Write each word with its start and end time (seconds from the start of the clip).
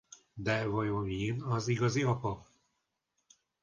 De 0.37 0.65
vajon 0.71 1.05
Jin 1.11 1.41
az 1.55 1.67
igazi 1.75 2.03
apa? 2.15 2.35